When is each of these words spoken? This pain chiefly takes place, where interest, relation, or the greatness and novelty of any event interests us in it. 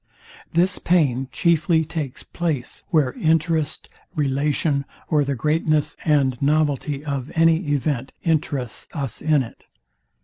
This 0.51 0.79
pain 0.79 1.29
chiefly 1.31 1.85
takes 1.85 2.23
place, 2.23 2.83
where 2.89 3.13
interest, 3.13 3.87
relation, 4.15 4.83
or 5.09 5.23
the 5.23 5.35
greatness 5.35 5.95
and 6.03 6.41
novelty 6.41 7.05
of 7.05 7.31
any 7.35 7.57
event 7.67 8.11
interests 8.23 8.87
us 8.95 9.21
in 9.21 9.43
it. 9.43 9.67